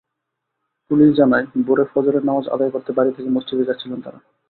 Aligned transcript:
Police 0.91 1.09
জানায়, 1.15 1.45
ভোরে 1.65 1.85
ফজরের 1.93 2.23
নামাজ 2.25 2.45
আদায় 2.47 2.71
করতে 2.71 2.91
বাড়ি 2.91 3.11
থেকে 3.15 3.29
মসজিদে 3.29 3.67
যাচ্ছিলেন 3.69 3.99
তাঁরা। 4.01 4.19